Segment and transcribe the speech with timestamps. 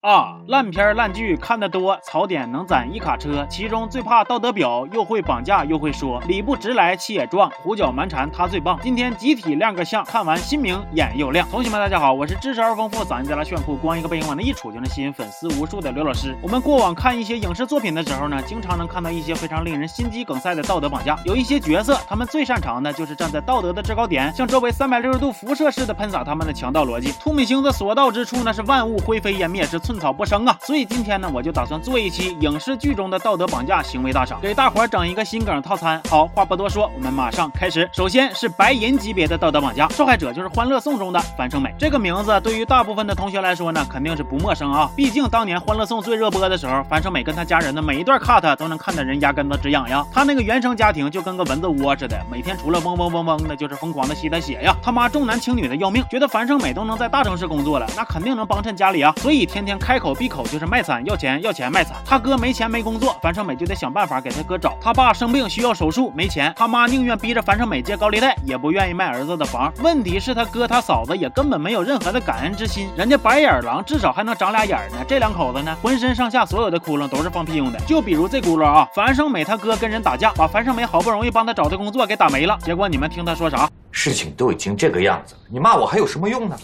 [0.00, 3.44] 啊，烂片烂剧看得多，槽点能攒一卡车。
[3.50, 8.78] 其中最怕道德表，又会绑架又会说，理不直来气也壮，胡搅蛮缠他最棒。
[8.80, 11.44] 今天集体亮个相，看完心明眼又亮。
[11.48, 16.32] 同学们大家好，我是知识而丰富，嗓音贼拉炫酷，光一个背影往那一杵就能吸引粉丝无数的刘老师。
[16.40, 21.18] 我们过往看一些影视作品的时候呢，经常能看到一些非常令人心肌梗塞的道德绑架。
[21.24, 27.10] 有一些角色，他们最擅长的就是站在道德的制高点，向周围三百六十度辐射式的喷洒他们的强盗逻辑。
[27.20, 30.54] 兔米星子所到之处，那是万物灰飞烟灭，是寸草不生啊。
[30.60, 35.98] 所以今天呢，我就打算做一期影视剧中的道德绑架行为大赏，给大伙儿整一个心梗套餐。
[36.10, 37.88] 好，话不多说，我们马上开始。
[37.90, 41.74] 首先是白银级别的道德绑架，受害者就是《欢乐颂》中的樊胜美。
[41.78, 44.90] 这个名字对于大部分的同学来说呢，肯定是不陌生啊。
[44.94, 50.06] 毕竟当年《欢乐颂》最热播的时候，樊胜美跟她家人的每一段 cut 都能看得人牙根子直痒痒。
[50.12, 54.76] 她那个原生家庭就跟个蚊子窝似的，每天除了嗡嗡嗡嗡的，就是疯狂的吸她血呀。
[54.82, 61.40] 他妈重男轻女的要命，觉得樊胜美都能在大城市工作了，那肯定能帮衬家里啊，所以天天开口闭口就是卖惨要钱。
[61.42, 64.76] 要钱卖惨，他哥没钱没工作，樊胜美就得想办法给他哥找。
[64.80, 69.72] 他爸生病需要手术，没钱，他妈宁愿逼着樊胜美借高利贷，也不愿意卖儿子的房。
[69.78, 72.90] 问题是，他哥他嫂子也根本没有任何的感恩之心。
[72.96, 77.78] 人家白眼狼至少还能长俩眼呢，这两口子呢，浑身上下所有的窟窿都是放屁用的。
[77.86, 82.58] 就比如这轱辘啊，樊胜美他哥跟人打架，把樊胜美好不容易帮他找的工作给打没了。
[82.64, 83.68] 结果你们听他说啥？
[83.90, 86.58] 事情都已经这个样子了，你骂我还有什么用呢？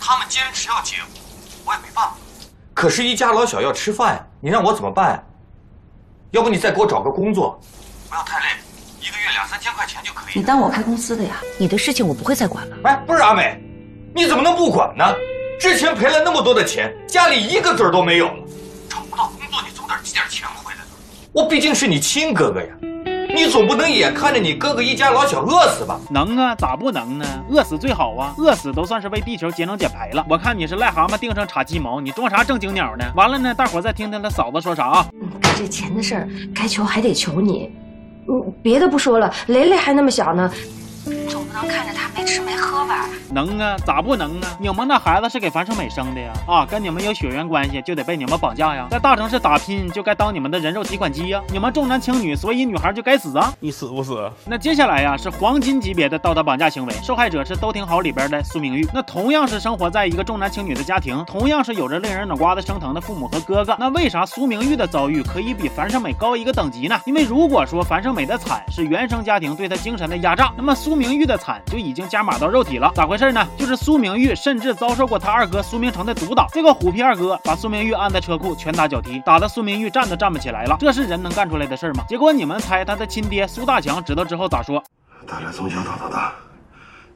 [0.00, 1.08] 他们坚持要结婚，
[1.64, 2.16] 我也没办法。
[2.74, 5.24] 可是，一家老小要吃饭，你让我怎么办？
[6.32, 7.58] 要不你再给我找个工作，
[8.10, 8.46] 不要太累，
[9.00, 10.32] 一个月两三千块钱就可以。
[10.34, 11.36] 你当我开公司的呀？
[11.56, 12.76] 你的事情我不会再管了。
[12.82, 13.56] 哎，不是阿美，
[14.12, 15.04] 你怎么能不管呢？
[15.60, 18.42] 之前赔了那么多的钱，家里一个子儿都没有了，
[18.90, 20.86] 找不到工作，你总得寄点钱回来吧。
[21.32, 22.66] 我毕竟是你亲哥哥呀。
[23.34, 25.98] 你总不能眼看着你哥哥一家老小饿死吧？
[26.08, 27.26] 能啊，咋不能呢？
[27.50, 30.24] 饿死最好啊，饿死都算是为地球节能减排了。
[30.30, 33.04] 我看你是癞蛤蟆腚上插鸡毛，你装啥正经鸟呢？
[33.16, 35.06] 完了呢，大伙再听听他嫂子说啥啊？
[35.56, 37.72] 这钱的事儿，该求还得求你。
[38.28, 40.48] 嗯，别的不说了，雷雷还那么小呢。
[41.54, 43.08] 能看着他没吃没喝吧？
[43.30, 44.46] 能啊，咋不能呢？
[44.58, 46.32] 你们那孩子是给樊胜美生的呀？
[46.48, 48.88] 啊，跟你们有血缘关系就得被你们绑架呀？
[48.90, 51.40] 在大城市打拼就该当你们的人肉提款机呀？
[51.52, 53.54] 你们重男轻女，所以女孩就该死啊？
[53.60, 54.28] 你死不死？
[54.46, 58.84] 那接下来呀是黄金级别的道德绑架行为，受害者是都挺好里边的苏明玉。
[58.92, 67.00] 那同样是生活在一个重男轻女的家庭，同样是有着令人脑瓜子生疼的父母和哥哥，那为啥苏明玉的遭遇可以比樊胜美高一个等级呢？
[67.06, 71.62] 因为如果说樊胜美的惨是原生家庭对她精神的压榨，那么苏明玉的惨。
[71.66, 73.46] 就已经加码到肉体了，咋回事呢？
[73.58, 82.04] 就是苏明玉甚至遭受过他二哥苏明成的毒打，这个虎皮二哥把苏明玉按在车库拳打脚踢，打的苏明玉站都站不起来了，这是人能干出来的事吗？
[82.08, 84.82] 结果你们猜他的亲爹苏大强知道之后咋说？
[85.26, 86.32] 咱俩从小打到大，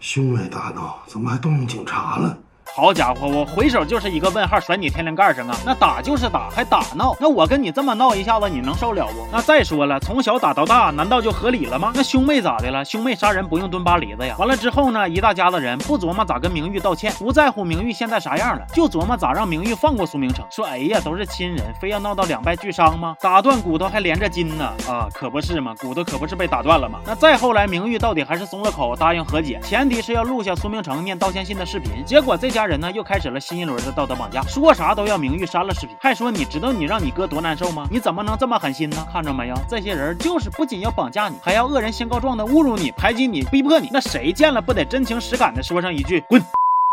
[0.01, 2.37] 兄妹打闹，怎么还动用警察了？
[2.79, 5.57] 好家伙，我回手就是一个问号，甩你天灵盖上啊！
[5.67, 9.27] 那打就是打，还打闹，那我跟你这么闹一下子，你能受了不？
[9.33, 11.91] 那再说了，从小打到大，难道就合理了吗？
[11.93, 12.85] 那兄妹咋的了？
[12.85, 14.37] 兄妹杀人不用蹲巴黎子呀？
[14.39, 20.47] 完了之后呢，一大家子人不琢磨咋跟明玉道歉，不在乎明玉现在啥样了，就琢磨咋让明玉放过苏明成。
[20.49, 23.17] 说哎呀，都是亲人，非要闹到两败俱伤吗？
[23.21, 24.73] 打断骨头还连着筋呢？
[24.89, 27.01] 啊，可不是嘛，骨头可不是被打断了吗？
[27.05, 32.05] 那再后来，明玉到底还是松了口，答应和解，前提是要录下苏明成念道歉信的视频。
[32.07, 33.41] 结果这家人呢，又开始了。
[33.41, 37.89] 新一轮的道德绑架，说啥都要名誉删了视频，还说你知道你让你哥多难受吗？
[37.91, 39.07] 你怎么能这么狠心呢？
[39.11, 46.45] 看着没有，这些人就是不仅要绑架你，还要恶人先告状的侮辱你、排挤你、逼迫你，那谁见了不得真情实感的说上一句滚？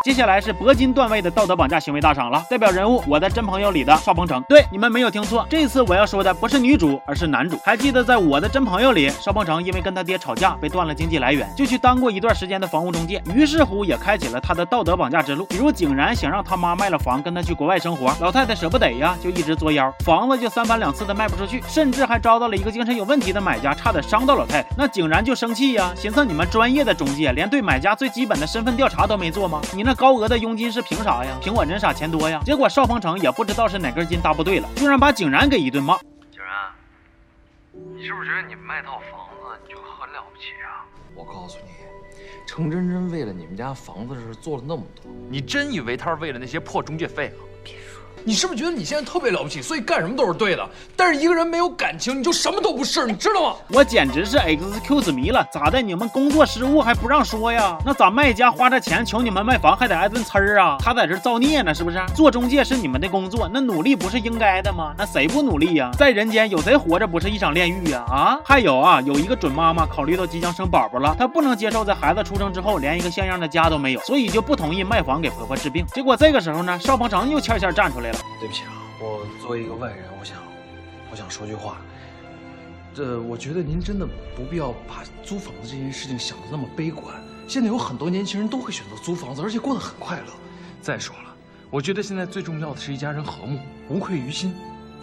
[0.03, 4.43] 接下来是铂金段位的道德绑架行为大赏了，代表人物我的真朋友里的邵鹏程。
[4.43, 7.57] 对，你们没有听错，这次我要说的不是女主，而是男主。
[7.63, 15.45] 还记得在我的真朋友里，邵鹏程因为跟他爹吵架被断了经济来源，就去当过一段时间的房屋中介，于是乎也开启了他的道德绑架之路。
[15.45, 24.69] 比如景然想让他妈卖了房跟他去国外生活，老太太舍不得呀，就一直作妖，房子就三番两次的卖不出去，甚至还招到了一个精神有问题的买家，差点伤到老太太。
[24.77, 29.59] 那景然就生气呀，寻思你们专业的中介连对买家最基本的身份调查都没做吗？
[29.73, 30.65] 你那高额的佣金。
[30.75, 31.37] 是凭啥呀？
[31.41, 32.41] 凭我人傻钱多呀！
[32.43, 35.97] 结果邵鹏程也不知道是哪根筋搭不对了，居然把景然给一顿骂。
[36.31, 36.69] 景然，
[37.95, 40.83] 你是不是觉得你卖套房子你就很了不起啊？
[41.15, 41.71] 我告诉你，
[42.45, 47.39] 程真真为了你们家房子的事做了那么多，你真以为他是为了那些破中介费啊？
[48.27, 50.67] 你是不是觉得你现在特别了不起，所以干什么都是对的？
[50.95, 53.55] 但是一个人没有感情，你就什么都不是，你知道吗？
[53.67, 55.79] 我简直是 excuse me 了，咋的？
[55.79, 57.77] 你们工作失误还不让说呀？
[57.85, 60.77] 那咋卖家花这钱求你们卖房还得挨顿呲儿啊？
[60.79, 62.03] 他在这造孽呢，是不是？
[62.15, 64.95] 做中介是你们的工作，那努力不是应该的吗？
[64.97, 65.91] 那谁不努力呀？
[65.95, 68.03] 在人间有谁活着不是一场炼狱呀？
[68.09, 68.39] 啊？
[68.43, 75.85] 还有啊，有一个准妈妈考虑到即将生宝宝了，她不能接受在孩子出生之后连一个像样的家都没有，所以就不同意卖房给婆婆治病。
[75.93, 77.99] 结果这个时候呢，邵鹏程又欠欠站出。
[77.99, 78.14] 来了。
[78.39, 80.37] 对不起啊，我作为一个外人，我想，
[81.11, 81.77] 我想说句话。
[82.93, 87.21] 这，我觉得您真的不必要把租房子这件事情想的那么悲观。
[87.47, 90.33] 现在有很多年轻人都会选择租房子，而且过得很快乐。
[90.81, 91.35] 再说了，
[91.69, 93.59] 我觉得现在最重要的是一家人和睦，
[93.89, 94.53] 无愧于心。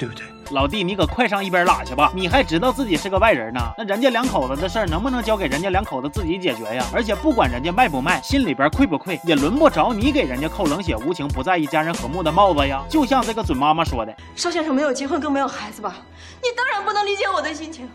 [0.02, 2.10] 对不对，老弟，你可快上一边拉去吧！
[2.12, 3.60] 你还知道自己是个外人呢？
[3.78, 6.84] 那人家两口子的事儿能不能交给人家两口子自己解决呀？
[6.92, 12.82] 而且不管人家卖不卖，心里边愧不愧，也轮不着你给人家扣冷血无情、不在意家人和睦的帽子呀！
[12.88, 15.94] 就像这个准妈妈说的，邵先生没有结婚，更没有孩子吧？
[16.42, 17.88] 你当然不能理解我的心情。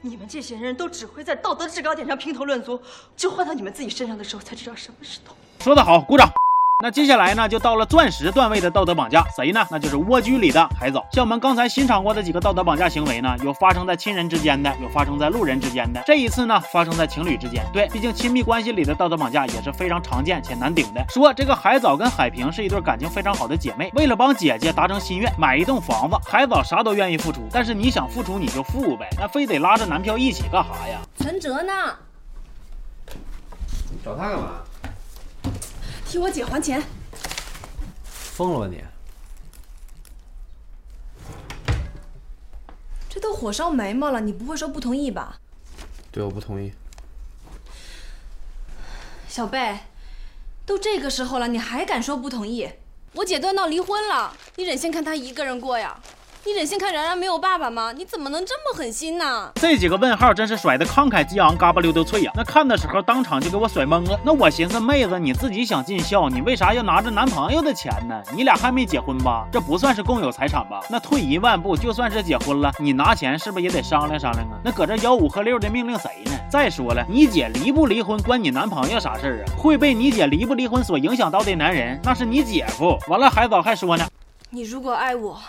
[0.00, 2.80] 你们这些人都只会在道德制高点上评头论足，
[3.14, 5.36] 就换到你们自己身上的时候，才知道什么是痛。
[5.60, 6.32] 说得好，鼓掌。
[6.82, 9.64] 那接下来呢，就到了钻石段位的道德绑架，谁呢？
[9.70, 11.06] 那就是蜗居里的海藻。
[11.12, 16.02] 像我们刚才欣赏过的几个道德绑架行为呢，有发生在亲人之间的，有发生在路人之间的。
[16.04, 17.64] 这一次呢，发生在情侣之间。
[17.72, 21.04] 对，毕竟亲密关系里的道德绑架也是非常常见且难顶的。
[21.08, 27.42] 说这个海藻跟海平是一对感情非常好的姐妹，为了帮姐姐达成心愿，买一栋房子，海藻啥都愿意付出。
[27.52, 30.98] 但是你想付出你就付呗，那非得拉着男票一起干啥呀？
[31.16, 31.72] 陈哲呢？
[34.04, 34.48] 找他干嘛？
[36.12, 36.82] 替我姐还钱。
[38.04, 38.84] 疯了吧你！
[43.08, 45.40] 这都火烧眉毛了，你不会说不同意吧？
[46.10, 46.70] 对，我不同意。
[49.26, 49.78] 小贝，
[50.66, 52.68] 都这个时候了，你还敢说不同意？
[53.14, 55.98] 我姐都要闹离婚了，你忍心看她一个人过呀？
[56.44, 57.92] 你忍心看然然没有爸爸吗？
[57.92, 59.52] 你怎么能这么狠心呢？
[59.54, 62.32] 这几个问号真是甩的慷慨激昂，嘎巴溜溜脆呀！
[62.34, 64.18] 那看的时候当场就给我甩懵了。
[64.24, 68.20] 那我寻思，妹子你自己想尽孝，你为啥要拿着男朋友的钱呢？
[68.34, 69.46] 你俩还没结婚吧？
[69.52, 70.80] 这不算是共有财产吧？
[70.90, 74.58] 那退一万步，就算是结婚了，你拿钱是不是也得商量商量啊？
[74.64, 76.32] 那搁这吆五喝六的命令谁呢？
[76.50, 79.54] 再说了，你姐离不离婚关你男朋友啥事儿啊？
[79.56, 82.98] 会被你姐离不离婚所影响到的男人，那是你姐夫。
[83.06, 84.04] 完了，海藻还说呢，
[84.50, 85.40] 你如果爱我。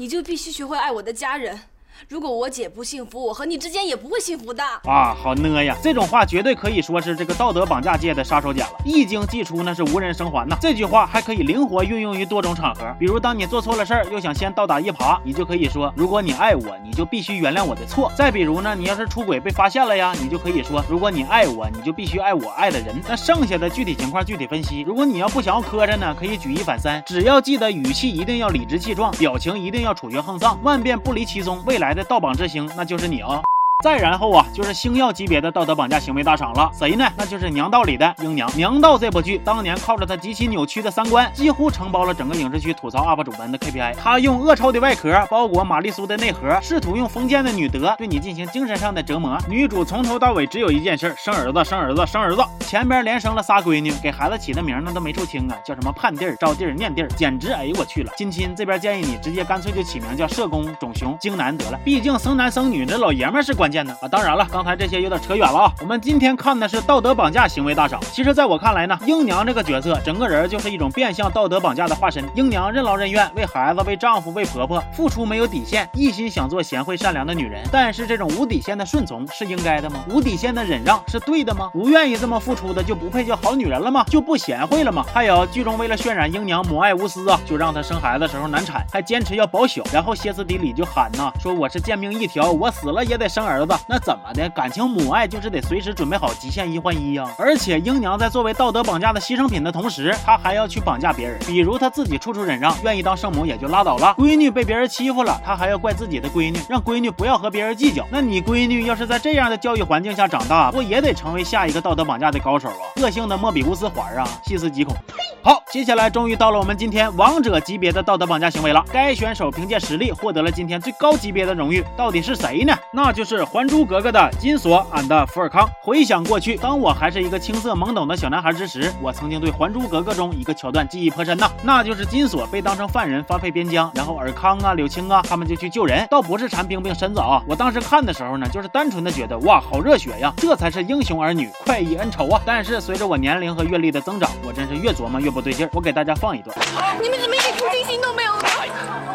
[0.00, 1.60] 你就必须学会爱我的家人。
[2.08, 5.14] 如果我姐不幸福，我和你之间也不会幸福的啊！
[5.14, 10.56] 好呢呀，这种话绝对可以说是这个道德绑架界的杀手锏了，一经祭出那是无人生还呐。
[10.60, 18.10] 这句话还可以灵活运用于多种场合，比如当你做错了事儿，又想先倒打一耙，你就可以说：如果你爱我，你就必须原谅我的错。
[18.16, 22.98] 再比如呢，你要是出轨被发现了呀，你就可以说：如果你爱我，你就必须爱我爱的人。
[23.08, 24.80] 那剩下的具体情况具体分析。
[24.80, 31.62] 如果你要不想要磕碜呢，可以举一反三，只要记得语气一定要理直气壮，表情一定要处决横丧，万变不离其宗。
[31.66, 32.70] 未来的盗榜之星。
[32.76, 33.40] 那就是你啊。
[33.82, 36.70] 再然后啊，就是星耀级别的道德绑架行为大赏了。
[36.78, 37.10] 谁呢？
[37.16, 38.50] 那就是娘道里的英娘。
[38.54, 43.94] 娘道这部剧当年靠着她极其扭曲的三观，几乎承包了整个影视区吐槽 UP 主们的 KPI。
[43.94, 49.38] 她用恶臭的外壳包裹玛丽苏的内核，试图用封建的女德对你进行精神上的折磨。
[49.48, 52.42] 女主从头到尾只有一件事：生儿子，生儿子，生儿子。
[52.60, 58.12] 前边连生了仨闺女，给孩子起的名那都没处听啊，叫什么盼弟儿、招弟儿、念弟儿，简直哎呦我去了。
[58.16, 64.08] 亲亲这边建议你直接干脆就起名叫社工、种熊、京男得了，毕竟生男生女，这老爷们是关键呢啊。
[64.08, 64.46] 当然了。
[64.50, 65.72] 刚才这些有点扯远了啊！
[65.80, 68.00] 我们今天看的是道德绑架行为大赏。
[68.12, 72.24] 其实，在我看来呢，英娘这个角色，整个人就是一种变相道德绑架的化身。
[72.34, 77.62] 英娘任劳任怨，为孩子、为丈夫、为婆婆付出没有底线，一心想做贤惠善良的女人。
[77.70, 80.00] 但是，这种无底线的顺从是应该的吗？
[80.08, 81.70] 无底线的忍让是对的吗？
[81.72, 84.04] 不愿意这么付出的就不配叫好女人了吗？
[84.08, 85.04] 就不贤惠了吗？
[85.12, 93.74] 还有，剧中为了渲染英娘母爱无私啊，就让她生孩子时候难产，还坚持要保小，然后歇斯底里就喊呐，说我是贱命一条，我死了也得生儿儿子。
[93.86, 94.48] 那怎么的？
[94.50, 97.24] 感情母爱就是得随时准备好极限一换一呀！
[97.38, 104.14] 而且英娘在作为道德绑架的牺牲品的同时，她还要去绑架别人，比如她自己处处忍让，愿意当圣母也就拉倒了。
[104.18, 108.06] 闺女被别人欺负了，她还要怪自己的闺女，让闺女不要和别人计较。
[108.10, 112.84] 那你闺女要是在这样的教育环境下长大，不也得成为下一个道德绑架的高手啊？
[112.96, 114.26] 恶性的莫比乌斯环啊！
[114.44, 114.94] 细思极恐。
[115.42, 118.84] 好，接下来终于到了我们今天王者级别的道德绑架行为了。
[118.92, 122.76] 该选手凭借实力获得了今天最高级别的荣誉，到底是谁呢？
[122.92, 125.68] 那就是《还珠格格》的金锁 and 福尔康。
[125.80, 137.42] 回想过去，当我还是一个青涩懵懂的小男孩之时，我曾经对《还珠格格》中一个桥段记忆颇深呐，那就是金锁被当成犯人发配边疆，然后尔康啊、柳青啊他们就去救人，倒不是馋冰冰身子啊。
[137.48, 142.40] 我当时看的时候呢，就是单纯的觉得哇，好热血呀，这才是英雄儿女快意恩仇啊。
[142.46, 145.30] 但是随着我年龄和阅历的增长，我真是越琢磨越。
[145.30, 146.56] 不对劲儿，我给大家放一段。
[147.00, 148.48] 你们怎么一点同情心都没有呢？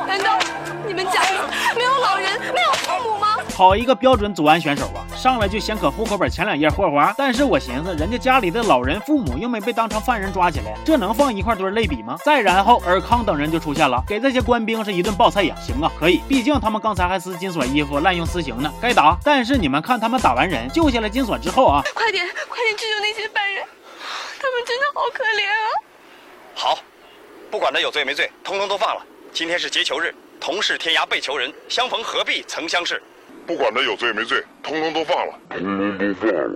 [0.07, 0.39] 难道
[0.87, 1.37] 你们家里
[1.75, 2.94] 没有老人、没有？
[3.55, 4.99] 好一个标准祖安选手啊！
[5.15, 7.15] 上来就先搁户口本前两页霍华。
[7.17, 12.17] 但是我寻思，人家家里的老人、父母又没被当成犯人抓起来，这能放一块堆类比吗？
[12.25, 15.55] 再然后，尔康等人就出现了，给这些官兵是一顿暴菜呀！
[15.61, 19.17] 行啊，可以，毕竟他们刚才还撕金锁衣服、滥用私刑呢，该打。
[19.23, 23.63] 但是你们看，他们打完人、救下了金锁之后啊，快点，快点去救那些犯人，
[24.37, 25.67] 他们真的好可怜啊！
[26.53, 26.77] 好。
[27.49, 29.01] 不管他有罪没罪，通通都放了。
[29.31, 33.01] 今天是劫囚日，同是天涯被囚人，相逢何必曾相识。
[33.45, 35.33] 不管他有罪没罪，通通都放了。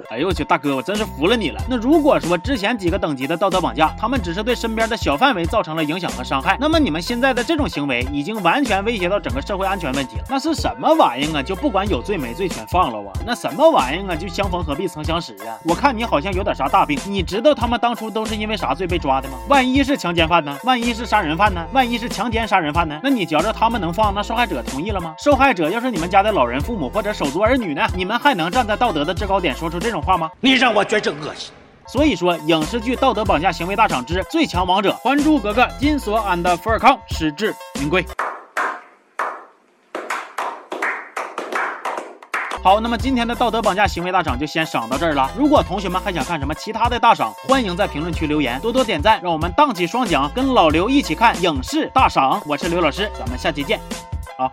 [0.09, 1.61] 哎呦我去，大哥，我真是服了你了。
[1.69, 10.23] 那如果说之前几个等级的道德绑架，他们只是对身边的小范围造成了影响和伤害，那么你们现在的这种行为已经完全威胁到整个社会安全问题了。
[10.27, 11.43] 那是什么玩意啊？
[11.43, 13.13] 就不管有罪没罪全放了啊？
[13.25, 14.15] 那什么玩意啊？
[14.15, 15.57] 就相逢何必曾相识啊？
[15.65, 16.99] 我看你好像有点啥大病。
[17.05, 19.37] 你知道他们当初都是因为啥罪被抓的吗？
[19.47, 20.57] 万一是强奸犯呢？
[20.63, 21.63] 万一是杀人犯呢？
[21.73, 22.99] 万一是强奸杀人犯呢？
[23.03, 24.13] 那你觉着他们能放？
[24.15, 25.13] 那受害者同意了吗？
[25.19, 27.85] 受害者要是你们家的老人、父母或者手足儿女呢？
[27.99, 30.31] 你们还能站在道德的制高点说出这种话吗？
[30.39, 31.51] 你让我觉着恶心。
[31.85, 38.05] 所以说，影视剧《道德绑架行为大赏之最强王者》《还珠格格》金锁 and 福尔康实至名归。
[42.63, 45.29] 好，那么今天的道德绑架行为大赏就先赏到这儿了。
[45.37, 52.41] 如果同学们还想看什么其他的大赏，欢迎在评论区留言，多多点赞，让我们荡起双桨，跟老刘一起看影视大赏。
[52.45, 53.77] 我是刘老师，咱们下期见。
[54.37, 54.49] 好。